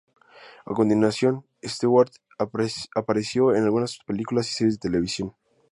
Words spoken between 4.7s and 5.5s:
de televisión.